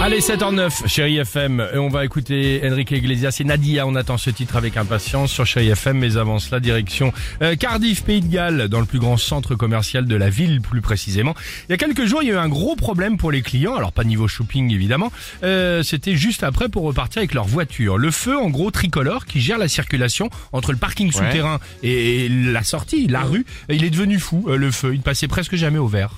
[0.00, 3.84] Allez, 7h09, chérie FM, et on va écouter Enrique Iglesias et Nadia.
[3.84, 7.12] On attend ce titre avec impatience sur chérie FM, mais avant cela, direction
[7.42, 10.80] euh, Cardiff, Pays de Galles, dans le plus grand centre commercial de la ville, plus
[10.80, 11.34] précisément.
[11.68, 13.74] Il y a quelques jours, il y a eu un gros problème pour les clients,
[13.74, 15.10] alors pas niveau shopping évidemment,
[15.42, 17.98] euh, c'était juste après pour repartir avec leur voiture.
[17.98, 22.62] Le feu, en gros, tricolore, qui gère la circulation entre le parking souterrain et la
[22.62, 24.94] sortie, la rue, il est devenu fou, euh, le feu.
[24.94, 26.12] Il ne passait presque jamais au vert.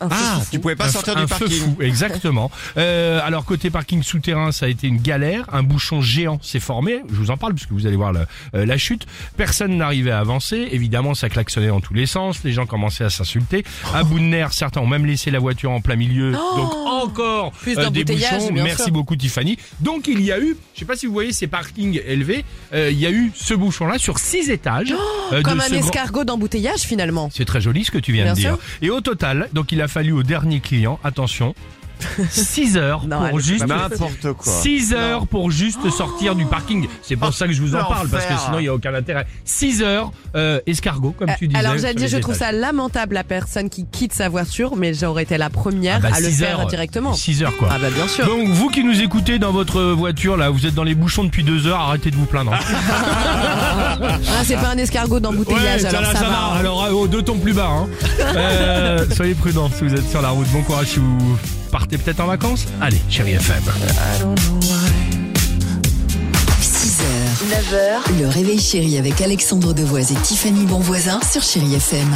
[0.00, 1.58] Ah, tu pouvais pas Un sortir un du feu parking.
[1.60, 2.50] fou, exactement.
[2.76, 5.46] Euh, alors côté parking souterrain, ça a été une galère.
[5.52, 7.00] Un bouchon géant s'est formé.
[7.08, 9.06] Je vous en parle puisque vous allez voir la, euh, la chute.
[9.36, 10.68] Personne n'arrivait à avancer.
[10.72, 12.42] Évidemment, ça klaxonnait dans tous les sens.
[12.44, 13.64] Les gens commençaient à s'insulter.
[13.94, 16.32] À bout de nerfs, certains ont même laissé la voiture en plein milieu.
[16.32, 18.50] Donc encore Plus euh, des bouchons.
[18.52, 18.92] bien Merci sûr.
[18.92, 19.56] beaucoup Tiffany.
[19.80, 22.90] Donc il y a eu, je sais pas si vous voyez ces parkings élevés, euh,
[22.90, 24.92] il y a eu ce bouchon-là sur six étages.
[25.32, 27.30] euh, de Comme un grand- escargot d'embouteillage finalement.
[27.32, 28.50] c'est très joli ce que tu viens Bien de dire.
[28.54, 28.58] sûr.
[28.82, 31.54] Et au total, donc il a fallu au dernier client, attention,
[32.30, 34.52] 6 heures Non, pour juste N'importe quoi.
[34.52, 36.86] 6 heures pour juste sortir du parking.
[37.02, 38.94] C'est pour ça que je vous en parle parce que sinon il y a aucun
[38.94, 39.26] intérêt.
[39.44, 41.58] 6 heures euh, escargot comme tu disais.
[41.58, 45.22] Alors dit, les je trouve ça lamentable la personne qui quitte sa voiture, mais j'aurais
[45.24, 47.12] été la première Ah bah, à le 6 faire heures, directement.
[47.14, 47.68] 6 heures quoi.
[47.72, 48.26] Ah bah bien sûr.
[48.26, 51.44] Donc vous qui nous écoutez dans votre voiture là, vous êtes dans les bouchons depuis
[51.44, 52.52] 2 heures, arrêtez de vous plaindre.
[52.54, 52.58] hein.
[53.98, 56.30] Ah, c'est pas un escargot d'embouteillage, ça, alors ça, ça va.
[56.30, 56.36] va.
[56.58, 57.68] Alors euh, aux deux tons plus bas.
[57.70, 57.88] Hein.
[58.20, 60.46] Euh, soyez prudents si vous êtes sur la route.
[60.52, 62.66] Bon courage si vous partez peut-être en vacances.
[62.80, 63.62] Allez, chérie FM.
[66.60, 67.02] 6h,
[67.50, 72.08] 9h, le réveil chéri avec Alexandre Devoise et Tiffany Bonvoisin sur Chérie FM.